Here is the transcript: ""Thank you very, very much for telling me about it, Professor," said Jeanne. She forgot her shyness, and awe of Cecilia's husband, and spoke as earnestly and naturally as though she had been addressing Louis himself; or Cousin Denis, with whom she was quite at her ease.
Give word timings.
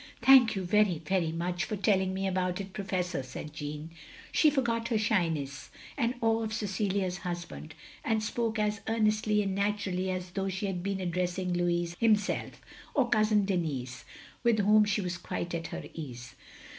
""Thank 0.23 0.55
you 0.55 0.63
very, 0.63 0.97
very 1.05 1.31
much 1.31 1.63
for 1.63 1.75
telling 1.75 2.11
me 2.11 2.25
about 2.25 2.59
it, 2.59 2.73
Professor," 2.73 3.21
said 3.21 3.53
Jeanne. 3.53 3.91
She 4.31 4.49
forgot 4.49 4.87
her 4.87 4.97
shyness, 4.97 5.69
and 5.95 6.15
awe 6.21 6.41
of 6.41 6.53
Cecilia's 6.55 7.19
husband, 7.19 7.75
and 8.03 8.23
spoke 8.23 8.57
as 8.57 8.81
earnestly 8.87 9.43
and 9.43 9.53
naturally 9.53 10.09
as 10.09 10.31
though 10.31 10.49
she 10.49 10.65
had 10.65 10.81
been 10.81 10.99
addressing 11.01 11.53
Louis 11.53 11.95
himself; 11.99 12.59
or 12.95 13.09
Cousin 13.09 13.45
Denis, 13.45 14.03
with 14.41 14.57
whom 14.61 14.85
she 14.85 15.01
was 15.01 15.19
quite 15.19 15.53
at 15.53 15.67
her 15.67 15.83
ease. 15.93 16.33